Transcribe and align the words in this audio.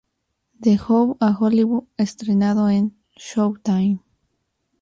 De 0.55 0.77
Hood 0.79 1.17
a 1.19 1.31
Hollywood, 1.39 1.83
estrenado 1.95 2.71
en 2.71 2.97
Showtime. 3.15 4.01